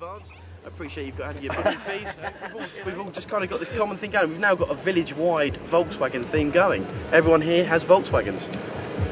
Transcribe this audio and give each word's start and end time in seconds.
advance. 0.00 0.30
I 0.64 0.68
appreciate 0.68 1.06
you've 1.06 1.16
got 1.16 1.28
to 1.28 1.32
have 1.32 1.42
your 1.42 1.54
booking 1.54 1.78
fees. 1.80 2.14
We've 2.86 3.00
all, 3.00 3.10
just 3.10 3.28
kind 3.28 3.42
of 3.42 3.50
got 3.50 3.58
this 3.58 3.68
common 3.70 3.96
thing 3.96 4.12
going. 4.12 4.30
We've 4.30 4.38
now 4.38 4.54
got 4.54 4.70
a 4.70 4.74
village-wide 4.74 5.54
Volkswagen 5.70 6.24
theme 6.24 6.50
going. 6.50 6.86
Everyone 7.10 7.40
here 7.40 7.64
has 7.64 7.84
Volkswagens. 7.84 8.46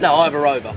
No, 0.00 0.14
I 0.14 0.24
have 0.24 0.34
a 0.34 0.40
Rover. 0.40 0.74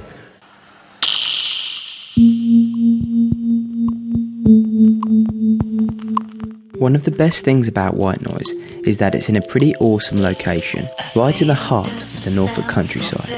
One 6.79 6.95
of 6.95 7.03
the 7.05 7.11
best 7.11 7.43
things 7.43 7.67
about 7.67 7.95
White 7.95 8.21
Noise 8.21 8.51
is 8.85 8.97
that 8.97 9.15
it's 9.15 9.29
in 9.29 9.35
a 9.35 9.41
pretty 9.41 9.75
awesome 9.77 10.17
location, 10.17 10.87
right 11.15 11.41
in 11.41 11.47
the 11.47 11.55
heart 11.55 11.87
of 11.87 12.23
the 12.23 12.31
Norfolk 12.31 12.67
countryside. 12.67 13.29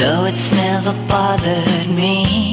No, 0.00 0.24
it's 0.24 0.52
never 0.52 0.92
bothered 1.06 1.88
me. 1.88 2.45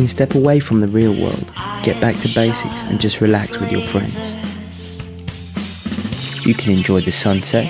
You 0.00 0.06
can 0.06 0.08
step 0.08 0.34
away 0.34 0.60
from 0.60 0.80
the 0.80 0.88
real 0.88 1.12
world, 1.12 1.52
get 1.82 2.00
back 2.00 2.16
to 2.22 2.28
basics, 2.34 2.80
and 2.84 2.98
just 2.98 3.20
relax 3.20 3.60
with 3.60 3.70
your 3.70 3.82
friends. 3.82 4.16
You 6.46 6.54
can 6.54 6.72
enjoy 6.72 7.02
the 7.02 7.12
sunset, 7.12 7.66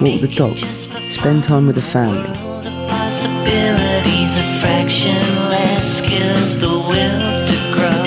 walk 0.00 0.20
the 0.20 0.32
dog, 0.36 0.58
spend 1.10 1.42
time 1.42 1.66
with 1.66 1.74
the 1.74 1.82
family, 1.82 2.30
a 2.30 2.34
fraction 4.60 5.18
less 5.50 6.00
kills 6.00 6.60
the 6.60 6.68
will 6.68 7.44
to 7.50 7.56
grow. 7.74 8.04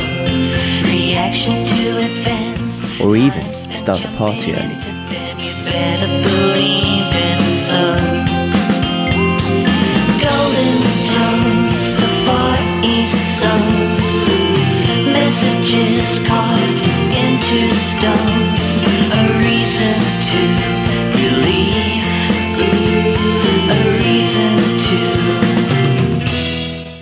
Reaction 0.90 1.66
to 1.66 1.98
events. 2.05 3.02
or 3.02 3.18
even 3.18 3.44
start 3.76 4.02
the 4.02 4.07
party 4.16 4.54
early. 4.54 4.77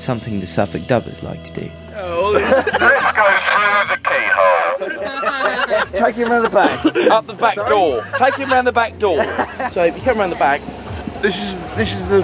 Something 0.05 0.39
the 0.39 0.45
Suffolk 0.45 0.83
Dubbers 0.83 1.23
like 1.23 1.43
to 1.45 1.61
do. 1.61 1.71
Oh, 1.95 2.29
Let's 2.31 2.53
go 2.77 2.87
through 3.57 3.87
the 3.89 3.97
keyhole. 4.05 5.99
Take 5.99 6.15
him 6.15 6.31
around 6.31 6.43
the 6.43 6.49
back. 6.51 6.85
Up 7.09 7.25
the 7.25 7.33
back 7.33 7.55
door. 7.55 8.05
Take 8.15 8.35
him 8.35 8.51
around 8.53 8.65
the 8.65 8.71
back 8.71 8.99
door. 8.99 9.23
So 9.71 9.83
if 9.83 9.95
you 9.97 10.03
come 10.03 10.19
around 10.19 10.29
the 10.29 10.35
back, 10.35 10.61
This 11.23 11.39
is 11.43 11.55
this 11.75 11.91
is 11.95 12.05
the 12.05 12.21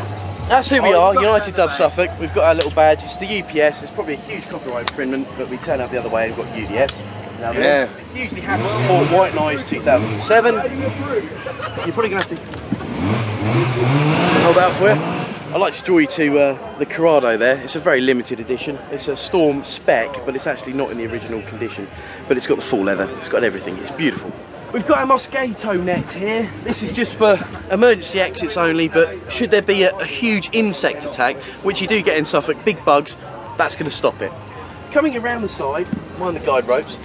that's 0.48 0.68
who 0.68 0.80
we 0.84 0.94
oh, 0.94 1.02
are, 1.02 1.16
United 1.16 1.56
Dub 1.56 1.72
Suffolk. 1.72 2.12
We've 2.20 2.32
got 2.36 2.44
our 2.44 2.54
little 2.54 2.70
badge. 2.70 3.02
It's 3.02 3.16
the 3.16 3.42
UPS. 3.42 3.82
It's 3.82 3.92
probably 3.92 4.14
a 4.14 4.18
huge 4.18 4.48
copyright 4.48 4.88
infringement, 4.88 5.28
but 5.36 5.50
we 5.50 5.58
turn 5.58 5.82
out 5.82 5.90
the 5.90 5.98
other 5.98 6.10
way 6.10 6.28
and 6.30 6.38
we've 6.38 6.46
got 6.46 6.56
UDS. 6.56 7.00
Now, 7.40 7.52
Yeah. 7.54 7.90
It 7.90 8.16
usually 8.16 8.42
happens 8.42 8.70
for 8.88 9.18
White 9.18 9.34
Noise 9.34 9.64
2007. 9.64 10.54
You're 10.54 11.94
probably 11.94 12.10
going 12.10 12.22
to 12.22 12.28
have 12.28 12.30
to 12.30 12.36
hold 14.44 14.58
out 14.60 14.74
for 14.76 14.90
it. 14.90 15.21
I'd 15.54 15.58
like 15.58 15.74
to 15.74 15.84
draw 15.84 15.98
you 15.98 16.08
to 16.08 16.40
uh, 16.40 16.78
the 16.78 16.86
Corrado 16.86 17.36
there. 17.36 17.58
It's 17.62 17.76
a 17.76 17.82
very 17.82 18.00
limited 18.00 18.40
edition. 18.40 18.80
It's 18.90 19.10
a 19.10 19.18
Storm 19.18 19.66
spec, 19.66 20.26
but 20.26 20.34
it's 20.34 20.48
actually 20.48 20.72
not 20.72 20.92
in 20.92 20.98
the 20.98 21.06
original 21.08 21.42
condition. 21.42 21.90
But 22.30 22.38
it's 22.38 22.48
got 22.48 22.56
the 22.56 22.62
full 22.62 22.86
leather. 22.86 23.10
It's 23.20 23.28
got 23.28 23.44
everything. 23.44 23.78
It's 23.80 23.92
beautiful. 23.92 24.32
We've 24.72 24.88
got 24.88 25.00
our 25.00 25.06
Mosquito 25.06 25.74
net 25.74 26.10
here. 26.14 26.50
This 26.64 26.82
is 26.82 26.94
just 26.94 27.16
for 27.16 27.38
emergency 27.70 28.22
exits 28.22 28.56
only, 28.56 28.88
but 28.88 29.30
should 29.30 29.52
there 29.52 29.62
be 29.62 29.84
a, 29.84 29.94
a 29.98 30.06
huge 30.06 30.50
insect 30.54 31.04
attack, 31.04 31.36
which 31.64 31.82
you 31.82 31.88
do 31.88 32.02
get 32.02 32.18
in 32.18 32.24
Suffolk, 32.24 32.64
big 32.64 32.86
bugs, 32.86 33.18
that's 33.58 33.76
going 33.76 33.90
to 33.90 33.96
stop 33.96 34.22
it. 34.22 34.32
Coming 34.94 35.18
around 35.18 35.42
the 35.42 35.50
side, 35.50 35.86
mind 36.18 36.38
the 36.38 36.40
guide 36.40 36.66
ropes, 36.66 36.98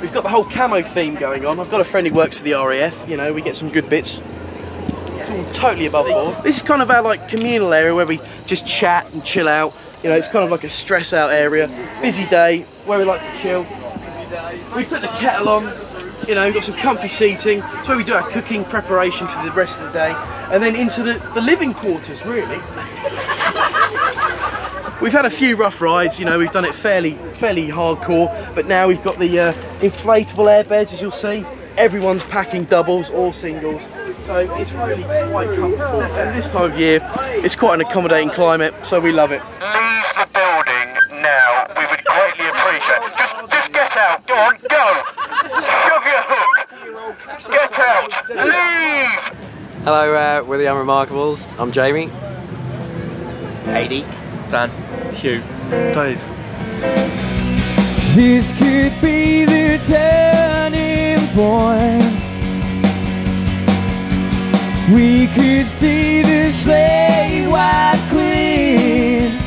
we've 0.00 0.12
got 0.12 0.22
the 0.22 0.28
whole 0.28 0.44
camo 0.44 0.82
theme 0.82 1.16
going 1.16 1.44
on. 1.44 1.58
I've 1.58 1.72
got 1.72 1.80
a 1.80 1.84
friend 1.84 2.06
who 2.06 2.14
works 2.14 2.38
for 2.38 2.44
the 2.44 2.52
RAF, 2.52 3.08
you 3.08 3.16
know, 3.16 3.32
we 3.32 3.42
get 3.42 3.56
some 3.56 3.68
good 3.68 3.90
bits. 3.90 4.22
Totally 5.52 5.86
above 5.86 6.06
board. 6.06 6.42
This 6.44 6.56
is 6.56 6.62
kind 6.62 6.82
of 6.82 6.90
our 6.90 7.02
like 7.02 7.28
communal 7.28 7.72
area 7.72 7.94
where 7.94 8.06
we 8.06 8.20
just 8.46 8.66
chat 8.66 9.12
and 9.12 9.24
chill 9.24 9.48
out. 9.48 9.74
You 10.02 10.08
know, 10.08 10.16
it's 10.16 10.28
kind 10.28 10.44
of 10.44 10.50
like 10.50 10.64
a 10.64 10.68
stress 10.68 11.12
out 11.12 11.30
area. 11.30 11.68
Busy 12.00 12.26
day, 12.26 12.62
where 12.86 12.98
we 12.98 13.04
like 13.04 13.20
to 13.20 13.38
chill. 13.38 13.62
We 14.74 14.84
put 14.84 15.02
the 15.02 15.08
kettle 15.08 15.48
on, 15.48 15.64
you 16.26 16.34
know, 16.34 16.46
we've 16.46 16.54
got 16.54 16.64
some 16.64 16.76
comfy 16.76 17.08
seating. 17.08 17.62
It's 17.62 17.88
where 17.88 17.96
we 17.96 18.04
do 18.04 18.14
our 18.14 18.28
cooking 18.30 18.64
preparation 18.64 19.26
for 19.26 19.44
the 19.44 19.52
rest 19.52 19.78
of 19.78 19.86
the 19.86 19.92
day. 19.92 20.12
And 20.52 20.62
then 20.62 20.74
into 20.74 21.02
the, 21.02 21.14
the 21.34 21.40
living 21.40 21.74
quarters, 21.74 22.24
really. 22.24 22.60
We've 25.00 25.12
had 25.12 25.24
a 25.24 25.30
few 25.30 25.56
rough 25.56 25.80
rides, 25.80 26.18
you 26.18 26.26
know, 26.26 26.38
we've 26.38 26.52
done 26.52 26.66
it 26.66 26.74
fairly 26.74 27.12
fairly 27.32 27.68
hardcore, 27.68 28.54
but 28.54 28.66
now 28.66 28.86
we've 28.86 29.02
got 29.02 29.18
the 29.18 29.40
uh, 29.40 29.52
inflatable 29.80 30.44
airbeds, 30.44 30.92
as 30.92 31.00
you'll 31.00 31.10
see. 31.10 31.42
Everyone's 31.76 32.22
packing 32.24 32.64
doubles 32.64 33.10
or 33.10 33.32
singles, 33.32 33.82
so 34.26 34.36
it's 34.56 34.72
really 34.72 35.02
quite 35.04 35.48
comfortable. 35.56 36.02
And 36.02 36.36
this 36.36 36.48
time 36.50 36.72
of 36.72 36.78
year, 36.78 37.00
it's 37.44 37.56
quite 37.56 37.80
an 37.80 37.86
accommodating 37.86 38.30
climate, 38.30 38.74
so 38.82 39.00
we 39.00 39.12
love 39.12 39.32
it. 39.32 39.40
Leave 39.60 40.04
the 40.16 40.28
building 40.32 41.22
now. 41.22 41.66
We 41.76 41.86
would 41.86 42.04
greatly 42.04 42.46
appreciate 42.48 43.02
it. 43.02 43.16
Just, 43.16 43.36
just 43.50 43.72
get 43.72 43.96
out. 43.96 44.26
Go 44.26 44.34
on, 44.34 44.58
go. 44.68 45.02
Shove 45.88 46.04
your 46.04 46.24
hook. 46.26 47.50
Get 47.50 47.78
out. 47.78 48.28
Leave. 48.28 49.38
Hello, 49.84 50.14
uh, 50.14 50.44
we're 50.46 50.58
the 50.58 50.64
Unremarkables. 50.64 51.46
I'm 51.58 51.72
Jamie. 51.72 52.10
AD. 53.66 54.04
Dan. 54.50 54.70
Hugh. 55.14 55.42
Dave. 55.70 56.20
This 58.14 58.52
could 58.52 59.00
be 59.00 59.44
the 59.44 59.82
turning 59.86 60.99
point. 61.28 62.20
We 64.92 65.26
could 65.28 65.68
see 65.78 66.22
the 66.22 66.50
sleigh 66.50 67.46
white 67.46 68.06
queen. 68.10 69.38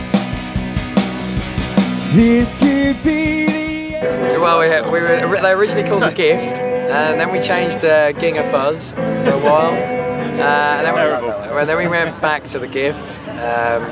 This 2.15 2.53
could 2.55 3.03
be 3.03 3.45
the. 3.45 4.39
Well, 4.39 4.59
we, 4.59 4.91
we 4.91 4.99
were 5.01 5.41
they 5.41 5.51
originally 5.51 5.87
called 5.87 6.03
the 6.03 6.11
Gift, 6.15 6.57
and 6.57 7.19
then 7.19 7.31
we 7.31 7.39
changed 7.39 7.83
uh, 7.83 8.13
Ginger 8.13 8.49
Fuzz 8.51 8.91
for 8.93 9.31
a 9.31 9.39
while. 9.39 10.03
Uh, 10.33 10.35
and 10.35 10.87
then 10.87 10.95
we, 10.95 11.27
well, 11.29 11.65
then 11.65 11.77
we 11.77 11.87
went 11.87 12.19
back 12.19 12.43
to 12.47 12.57
the 12.57 12.67
Gift. 12.67 12.97
Um, 13.29 13.83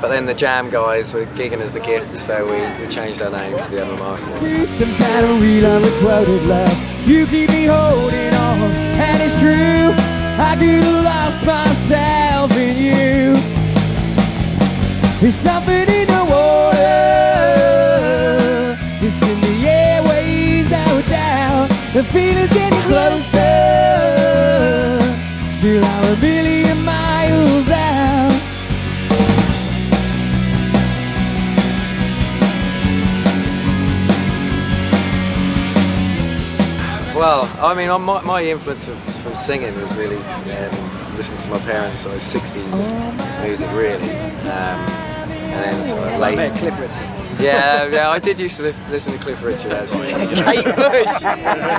but 0.00 0.08
then 0.08 0.24
the 0.26 0.34
Jam 0.34 0.70
guys 0.70 1.12
were 1.12 1.26
gigging 1.26 1.60
as 1.60 1.72
the 1.72 1.80
Gift, 1.80 2.16
so 2.16 2.44
we, 2.46 2.60
we 2.80 2.90
changed 2.90 3.20
our 3.20 3.30
name 3.30 3.58
to 3.60 3.70
the 3.70 3.78
Unremarkables. 3.78 4.78
to 6.36 6.89
You 7.06 7.26
keep 7.26 7.50
me 7.50 7.64
holding 7.64 8.34
on, 8.34 8.62
and 8.72 9.22
it's 9.22 9.38
true. 9.40 9.94
I 10.38 10.54
could 10.56 10.84
have 10.84 11.04
lost 11.04 11.44
myself 11.44 12.52
in 12.52 12.76
you. 12.76 13.40
There's 15.20 15.34
something 15.34 15.88
in 15.88 16.06
the 16.06 16.24
water. 16.24 16.78
It's 19.02 19.22
in 19.22 19.40
the 19.40 19.68
airways 19.68 20.68
that 20.70 20.88
we're 20.94 21.08
down. 21.08 21.68
The 21.92 22.04
feeling's 22.04 22.52
getting 22.52 22.80
closer. 22.82 23.48
Still, 25.58 25.84
I'm 25.84 26.04
a 26.04 26.16
million 26.16 26.59
Well, 37.20 37.44
I 37.62 37.74
mean, 37.74 37.88
my, 38.00 38.22
my 38.22 38.42
influence 38.42 38.86
of, 38.88 38.98
from 39.22 39.34
singing 39.34 39.78
was 39.78 39.92
really 39.94 40.16
um, 40.16 41.16
listening 41.18 41.38
to 41.40 41.48
my 41.50 41.58
parents' 41.58 42.00
sort 42.00 42.14
of 42.16 42.22
60s 42.22 43.42
music, 43.42 43.70
really. 43.72 44.10
Um, 44.48 44.80
and 45.52 45.64
then 45.64 45.84
sort 45.84 46.02
of 46.02 46.18
late. 46.18 46.50
Cliff 46.56 46.80
Richard. 46.80 46.96
Yeah, 47.38 47.84
yeah, 47.88 48.08
I 48.08 48.18
did 48.20 48.40
used 48.40 48.56
to 48.56 48.62
li- 48.62 48.74
listen 48.88 49.12
to 49.12 49.18
Cliff 49.18 49.44
Richard 49.44 49.72
actually. 49.72 50.08
Kate 50.44 50.64
Bush! 50.64 51.18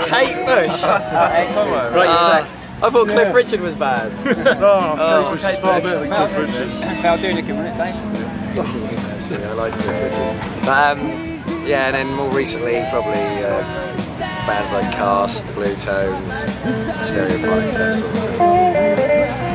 Kate 0.10 0.46
Bush! 0.46 0.82
Right, 0.84 1.48
Uh, 1.50 2.04
your 2.04 2.46
sex. 2.46 2.52
I 2.84 2.90
thought 2.92 3.08
Cliff 3.08 3.34
Richard 3.34 3.62
was 3.62 3.76
bad. 3.76 4.12
Oh, 4.62 5.36
Kate 5.36 5.42
Bush 5.42 5.54
is 5.54 5.60
far 5.60 5.82
better 5.82 6.00
than 6.02 6.10
Cliff 6.10 6.38
Richard. 6.38 6.70
Val 7.02 7.18
Doonican, 7.18 7.58
wasn't 7.58 7.68
it, 7.68 7.78
Dave? 7.78 9.42
Yeah, 9.42 9.50
I 9.50 9.54
like 9.54 9.74
Cliff 9.74 10.04
Richard. 10.04 10.66
But 10.66 10.98
um, 11.00 11.08
yeah, 11.66 11.88
and 11.88 11.96
then 11.96 12.08
more 12.16 12.30
recently, 12.30 12.86
probably 12.92 13.14
uh, 13.44 14.11
bands 14.48 14.72
like 14.72 14.92
Cast, 14.92 15.46
The 15.48 15.54
Bluetones, 15.54 16.34
Stereophonics, 17.00 17.78
that 17.78 17.96
sort 17.96 18.16
of 18.16 18.24
thing. 18.30 19.51